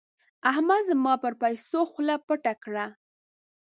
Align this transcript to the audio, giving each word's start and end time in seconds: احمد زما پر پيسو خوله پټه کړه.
احمد 0.51 0.81
زما 0.89 1.13
پر 1.23 1.33
پيسو 1.41 1.79
خوله 1.91 2.15
پټه 2.27 2.53
کړه. 2.63 2.85